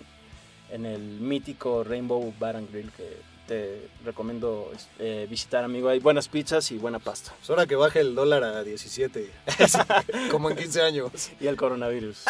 [0.72, 5.90] en el mítico Rainbow Bar and Grill que te recomiendo eh, visitar, amigo.
[5.90, 7.34] Hay buenas pizzas y buena pasta.
[7.38, 9.32] Pues ahora que baje el dólar a 17.
[9.68, 9.78] Sí,
[10.32, 11.32] como en 15 años.
[11.40, 12.26] Y el coronavirus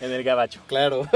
[0.00, 0.60] en el gabacho.
[0.66, 1.08] Claro.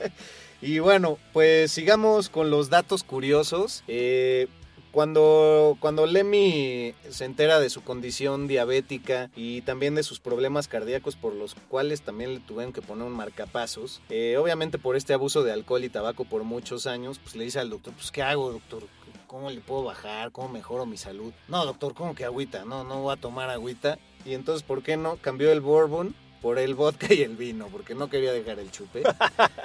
[0.60, 3.84] y bueno, pues sigamos con los datos curiosos.
[3.88, 4.48] Eh,
[4.92, 11.16] cuando, cuando Lemmy se entera de su condición diabética y también de sus problemas cardíacos
[11.16, 15.42] por los cuales también le tuvieron que poner un marcapasos, eh, obviamente por este abuso
[15.42, 18.52] de alcohol y tabaco por muchos años, pues le dice al doctor, pues ¿qué hago
[18.52, 18.84] doctor?
[19.26, 20.30] ¿Cómo le puedo bajar?
[20.30, 21.32] ¿Cómo mejoro mi salud?
[21.48, 22.66] No, doctor, ¿cómo que agüita?
[22.66, 23.98] No, no voy a tomar agüita.
[24.26, 25.16] Y entonces, ¿por qué no?
[25.16, 29.02] Cambió el bourbon por el vodka y el vino, porque no quería dejar el chupe.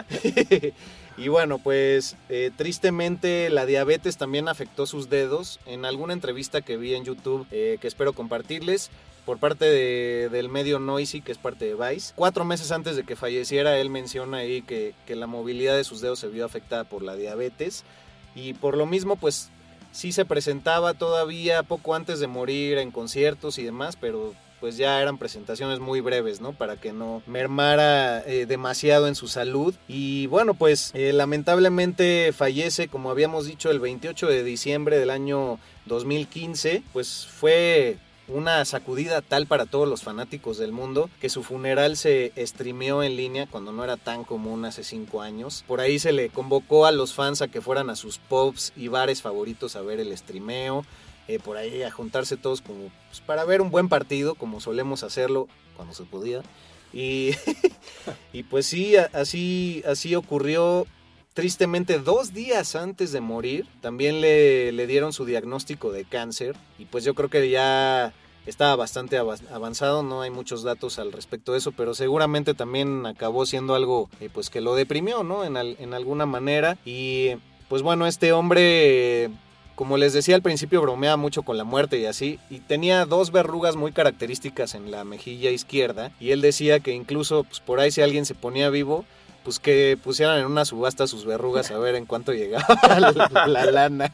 [1.17, 5.60] y bueno, pues eh, tristemente la diabetes también afectó sus dedos.
[5.65, 8.89] En alguna entrevista que vi en YouTube, eh, que espero compartirles,
[9.25, 12.13] por parte de- del medio Noisy, que es parte de Vice.
[12.15, 15.99] Cuatro meses antes de que falleciera, él menciona ahí que, que la movilidad de sus
[15.99, 17.84] dedos se vio afectada por la diabetes.
[18.36, 19.49] Y por lo mismo, pues
[19.91, 25.02] sí se presentaba todavía poco antes de morir en conciertos y demás, pero pues ya
[25.02, 26.54] eran presentaciones muy breves, ¿no?
[26.54, 29.76] Para que no mermara eh, demasiado en su salud.
[29.88, 35.60] Y bueno, pues eh, lamentablemente fallece, como habíamos dicho, el 28 de diciembre del año
[35.86, 36.84] 2015.
[36.93, 42.34] Pues fue una sacudida tal para todos los fanáticos del mundo que su funeral se
[42.38, 45.63] streameó en línea cuando no era tan común hace cinco años.
[45.67, 48.89] Por ahí se le convocó a los fans a que fueran a sus pubs y
[48.89, 50.86] bares favoritos a ver el streameo.
[51.28, 55.04] Eh, por ahí a juntarse todos como pues, para ver un buen partido, como solemos
[55.04, 56.42] hacerlo cuando se podía.
[56.94, 57.32] Y,
[58.34, 60.86] y pues sí, así, así ocurrió.
[61.34, 66.56] Tristemente, dos días antes de morir, también le, le dieron su diagnóstico de cáncer.
[66.80, 68.12] Y pues yo creo que ya
[68.48, 73.06] estaba bastante ava- avanzado, no hay muchos datos al respecto de eso, pero seguramente también
[73.06, 75.44] acabó siendo algo eh, pues que lo deprimió, ¿no?
[75.44, 76.80] En, al- en alguna manera.
[76.86, 77.34] Y
[77.70, 79.30] pues bueno, este hombre
[79.78, 83.32] como les decía al principio, bromeaba mucho con la muerte y así, y tenía dos
[83.32, 87.92] verrugas muy características en la mejilla izquierda, y él decía que incluso pues, por ahí
[87.92, 89.06] si alguien se ponía vivo,
[89.44, 93.65] pues que pusieran en una subasta sus verrugas a ver en cuánto llegaba la, la
[93.71, 94.12] lana.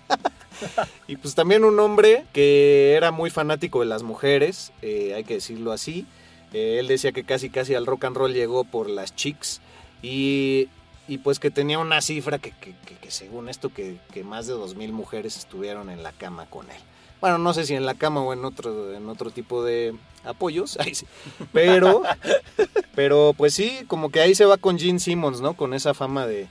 [1.07, 5.35] y pues también un hombre que era muy fanático de las mujeres, eh, hay que
[5.35, 6.05] decirlo así,
[6.51, 9.59] Eh, él decía que casi casi al rock and roll llegó por las chicks
[10.03, 10.67] y,
[11.07, 14.47] y pues que tenía una cifra que, que, que- que según esto que, que más
[14.47, 16.77] de 2.000 mujeres estuvieron en la cama con él.
[17.21, 19.95] Bueno, no sé si en la cama o en otro, en otro tipo de
[20.25, 21.05] apoyos, ahí sí.
[21.53, 22.03] pero,
[22.95, 25.55] pero pues sí, como que ahí se va con Gene Simmons, ¿no?
[25.55, 26.47] Con esa fama de,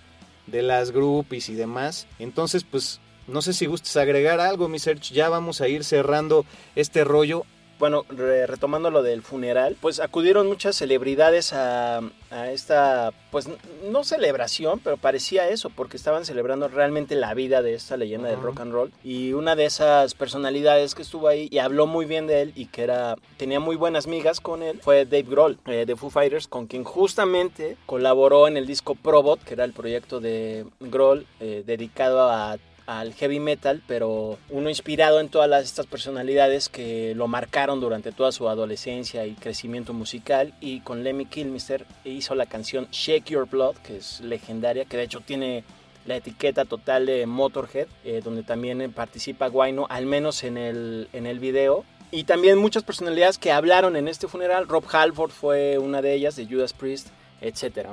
[0.47, 2.07] de las groupies y demás.
[2.19, 5.15] Entonces, pues, no sé si gustes agregar algo, mi Serge.
[5.15, 6.45] Ya vamos a ir cerrando
[6.75, 7.45] este rollo.
[7.83, 11.99] Bueno, re- retomando lo del funeral, pues acudieron muchas celebridades a,
[12.31, 13.49] a esta, pues
[13.91, 18.41] no celebración, pero parecía eso, porque estaban celebrando realmente la vida de esta leyenda del
[18.41, 18.93] rock and roll.
[19.03, 22.67] Y una de esas personalidades que estuvo ahí y habló muy bien de él y
[22.67, 26.47] que era tenía muy buenas migas con él fue Dave Grohl eh, de Foo Fighters,
[26.47, 31.65] con quien justamente colaboró en el disco Probot, que era el proyecto de Grohl eh,
[31.67, 32.59] dedicado a
[33.01, 38.13] al heavy metal, pero uno inspirado en todas las, estas personalidades que lo marcaron durante
[38.13, 40.55] toda su adolescencia y crecimiento musical.
[40.61, 45.05] Y con Lemmy Kilmister hizo la canción Shake Your Blood, que es legendaria, que de
[45.05, 45.65] hecho tiene
[46.07, 51.09] la etiqueta total de Motorhead, eh, donde también eh, participa Guayno, al menos en el,
[51.13, 51.85] en el video.
[52.11, 54.69] Y también muchas personalidades que hablaron en este funeral.
[54.69, 57.09] Rob Halford fue una de ellas, de Judas Priest,
[57.41, 57.89] etc.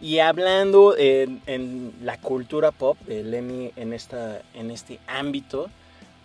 [0.00, 5.68] Y hablando en, la cultura pop de Lemmy en, esta, en este ámbito,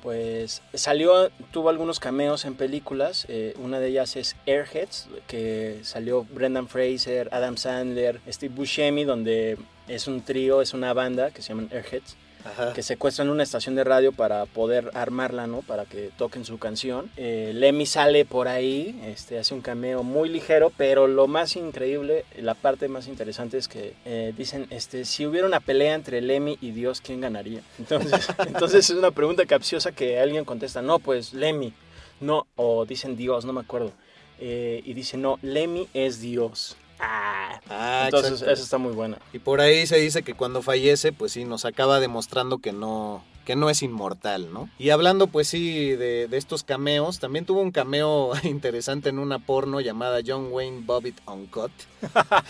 [0.02, 3.26] pues salió, tuvo algunos cameos en películas.
[3.28, 9.58] eh, una de ellas es Airheads, que salió Brendan Fraser, Adam Sandler, Steve Buscemi, donde
[9.88, 12.16] es un trío, es una banda que se llaman Airheads
[12.46, 12.74] Ajá.
[12.74, 15.62] que secuestran una estación de radio para poder armarla, ¿no?
[15.62, 17.10] Para que toquen su canción.
[17.18, 22.26] Eh, Lemmy sale por ahí, este, hace un cameo muy ligero, pero lo más increíble,
[22.38, 26.58] la parte más interesante es que eh, dicen, este, si hubiera una pelea entre Lemmy
[26.62, 27.62] y Dios, ¿quién ganaría?
[27.80, 31.74] Entonces, entonces es una pregunta capciosa que alguien contesta, no, pues Lemmy,
[32.20, 33.92] no, o dicen Dios, no me acuerdo.
[34.40, 36.78] Eh, y dice, no, Lemmy es Dios.
[37.00, 38.54] Ah, Ah, entonces exacto.
[38.54, 39.18] eso está muy buena.
[39.34, 43.24] Y por ahí se dice que cuando fallece, pues sí, nos acaba demostrando que no,
[43.44, 44.70] que no es inmortal, ¿no?
[44.78, 49.40] Y hablando, pues sí, de, de estos cameos, también tuvo un cameo interesante en una
[49.40, 51.72] porno llamada John Wayne Bobbitt Uncut.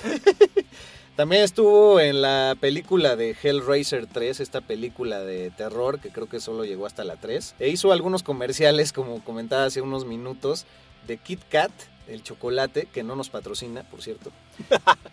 [1.15, 6.41] También estuvo en la película de Hellraiser 3, esta película de terror que creo que
[6.41, 7.55] solo llegó hasta la 3.
[7.59, 10.65] E hizo algunos comerciales, como comentaba hace unos minutos,
[11.07, 11.71] de Kit Kat,
[12.07, 14.31] el chocolate, que no nos patrocina, por cierto.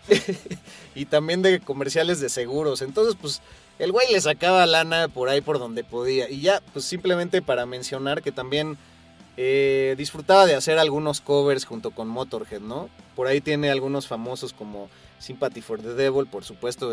[0.95, 2.81] y también de comerciales de seguros.
[2.81, 3.41] Entonces, pues,
[3.79, 6.29] el güey le sacaba lana por ahí por donde podía.
[6.29, 8.77] Y ya, pues simplemente para mencionar que también
[9.35, 12.89] eh, disfrutaba de hacer algunos covers junto con Motorhead, ¿no?
[13.15, 14.89] Por ahí tiene algunos famosos como
[15.19, 16.91] Sympathy for the Devil, por supuesto,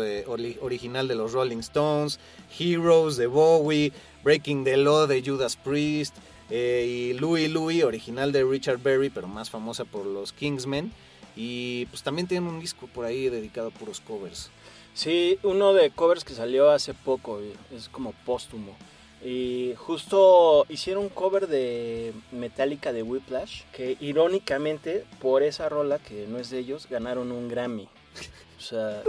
[0.61, 2.19] original de los Rolling Stones,
[2.57, 3.91] Heroes de Bowie,
[4.23, 6.15] Breaking the Law de Judas Priest,
[6.53, 10.91] eh, y Louie Louie, original de Richard Berry, pero más famosa por los Kingsmen.
[11.35, 14.51] Y pues también tiene un disco por ahí dedicado a puros covers.
[14.93, 18.75] Sí, uno de covers que salió hace poco, eh, es como póstumo.
[19.23, 26.27] Y justo hicieron un cover de Metallica de Whiplash, que irónicamente por esa rola que
[26.27, 27.87] no es de ellos ganaron un Grammy.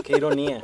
[0.05, 0.61] Qué ironía.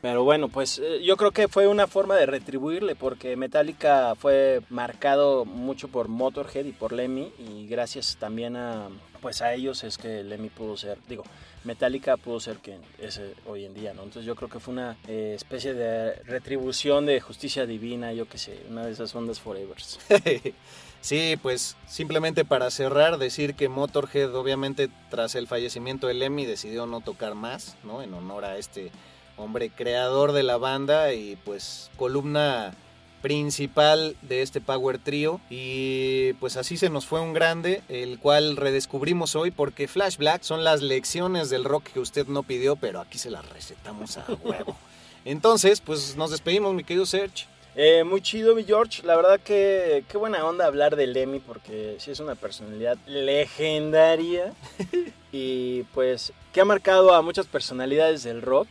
[0.00, 4.60] Pero bueno, pues eh, yo creo que fue una forma de retribuirle porque Metallica fue
[4.70, 8.88] marcado mucho por Motorhead y por Lemmy y gracias también a
[9.20, 11.22] pues a ellos es que Lemmy pudo ser, digo,
[11.64, 14.02] Metallica pudo ser quien es eh, hoy en día, ¿no?
[14.02, 18.38] Entonces yo creo que fue una eh, especie de retribución de justicia divina, yo qué
[18.38, 19.98] sé, una de esas ondas forevers.
[21.00, 26.86] sí, pues simplemente para cerrar, decir que Motorhead obviamente tras el fallecimiento de Lemmy decidió
[26.86, 28.02] no tocar más, ¿no?
[28.02, 28.90] En honor a este
[29.36, 32.74] hombre creador de la banda y pues columna
[33.22, 38.56] principal de este Power Trio y pues así se nos fue un grande, el cual
[38.56, 43.00] redescubrimos hoy porque Flash Black son las lecciones del rock que usted no pidió, pero
[43.00, 44.76] aquí se las recetamos a huevo.
[45.24, 47.46] Entonces, pues nos despedimos, mi querido Serge.
[47.74, 49.02] Eh, muy chido, mi George.
[49.04, 54.52] La verdad que qué buena onda hablar de Lemmy porque sí es una personalidad legendaria
[55.32, 58.68] y pues que ha marcado a muchas personalidades del rock.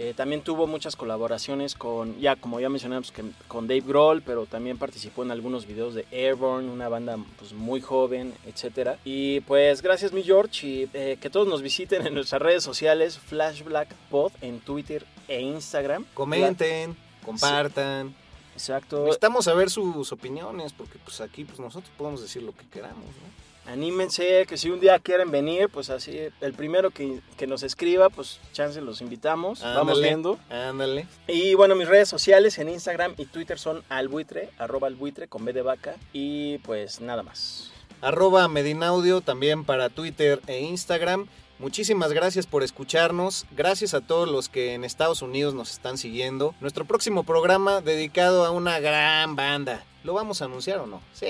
[0.00, 4.46] Eh, también tuvo muchas colaboraciones con, ya como ya mencionamos, que, con Dave Grohl, pero
[4.46, 8.90] también participó en algunos videos de Airborne, una banda pues, muy joven, etc.
[9.04, 13.18] Y pues gracias mi George y eh, que todos nos visiten en nuestras redes sociales,
[13.18, 16.04] Flash Black Pod en Twitter e Instagram.
[16.14, 18.14] Comenten, compartan.
[18.54, 19.00] Exacto.
[19.00, 23.47] Necesitamos saber sus opiniones porque pues aquí pues nosotros podemos decir lo que queramos, ¿no?
[23.68, 28.08] Anímense, que si un día quieren venir, pues así, el primero que, que nos escriba,
[28.08, 30.38] pues chance los invitamos, vamos viendo.
[30.48, 31.06] Ándale.
[31.26, 35.52] Y bueno, mis redes sociales en Instagram y Twitter son albuitre, arroba albuitre con B
[35.52, 37.70] de vaca y pues nada más.
[38.00, 41.26] arroba Medinaudio también para Twitter e Instagram.
[41.58, 46.54] Muchísimas gracias por escucharnos, gracias a todos los que en Estados Unidos nos están siguiendo.
[46.60, 49.84] Nuestro próximo programa dedicado a una gran banda.
[50.04, 51.02] ¿Lo vamos a anunciar o no?
[51.12, 51.26] Sí.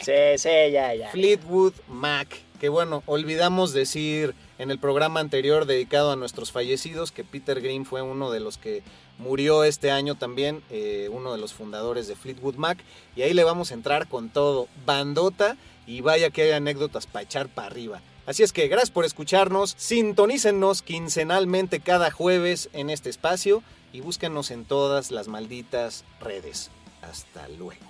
[0.00, 1.10] Sí, sí, ya, ya.
[1.10, 2.28] Fleetwood Mac.
[2.60, 7.86] Que bueno, olvidamos decir en el programa anterior dedicado a nuestros fallecidos que Peter Green
[7.86, 8.82] fue uno de los que
[9.16, 12.78] murió este año también, eh, uno de los fundadores de Fleetwood Mac.
[13.16, 15.56] Y ahí le vamos a entrar con todo, bandota
[15.86, 18.02] y vaya que hay anécdotas para echar para arriba.
[18.26, 23.62] Así es que gracias por escucharnos, sintonícennos quincenalmente cada jueves en este espacio
[23.92, 26.70] y búsquenos en todas las malditas redes.
[27.02, 27.89] Hasta luego.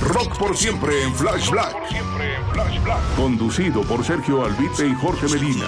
[0.00, 1.74] Rock por siempre en Flash Black.
[3.16, 5.66] Conducido por Sergio Albite y Jorge Medina.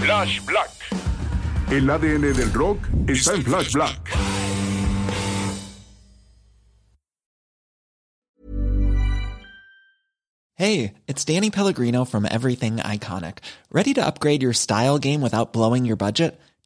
[0.00, 0.70] Flash Black.
[1.70, 4.10] El ADN del rock está en Flash Black.
[10.54, 13.38] Hey, it's Danny Pellegrino from Everything Iconic.
[13.70, 16.40] Ready to upgrade your style game without blowing your budget?